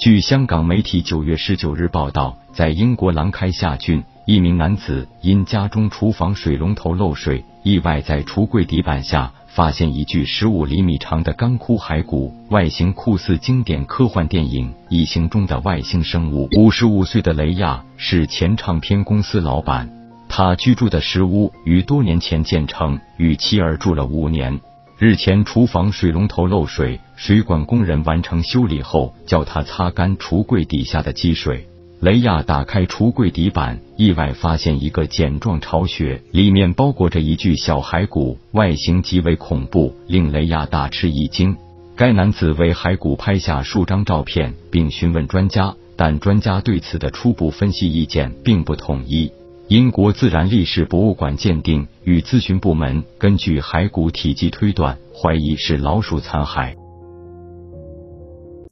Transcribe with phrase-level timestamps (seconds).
[0.00, 16.48] 据香港媒体九月十九日报道，在英国兰开夏郡，一名男子因家中厨房水龙头漏水，意外在橱柜底板下发现一具十五厘米长的干枯骸骨，外形酷似经典科幻电影《异形》中的外星生物。
[16.56, 19.90] 五十五岁的雷亚是前唱片公司老板。
[20.30, 24.60] 他居住的石屋于多年前建成，与妻儿住了五年。
[25.00, 31.66] 日前，厨房水龙头漏水，水管工人完成修理后，叫他擦干橱柜底下的积水。
[32.00, 41.56] 雷亚打开橱柜底板，意外发现一个茧状巢穴，里面包裹着一具小骸骨，外形极为恐怖，令雷亚大吃一惊。
[41.96, 49.32] 该男子为骸骨拍下数张照片，并询问专家，但专家对此的初步分析意见并不统一。
[49.70, 56.79] 英国自然历史博物馆鉴定与咨询部门根据骸骨体积推断，怀疑是老鼠残骸。